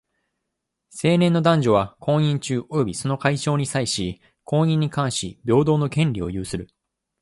[0.89, 6.69] 成年の男女は、婚姻中及びその解消に際し、婚姻に関し平等の権利を有する。